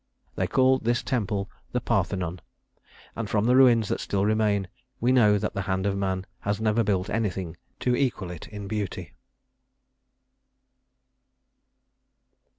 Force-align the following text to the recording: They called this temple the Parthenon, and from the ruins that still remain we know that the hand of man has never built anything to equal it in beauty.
They 0.35 0.47
called 0.47 0.83
this 0.83 1.03
temple 1.03 1.47
the 1.73 1.79
Parthenon, 1.79 2.41
and 3.15 3.29
from 3.29 3.45
the 3.45 3.55
ruins 3.55 3.87
that 3.89 3.99
still 3.99 4.25
remain 4.25 4.67
we 4.99 5.11
know 5.11 5.37
that 5.37 5.53
the 5.53 5.61
hand 5.69 5.85
of 5.85 5.95
man 5.95 6.25
has 6.39 6.59
never 6.59 6.83
built 6.83 7.07
anything 7.11 7.55
to 7.81 7.95
equal 7.95 8.31
it 8.31 8.47
in 8.47 8.67
beauty. 8.67 9.13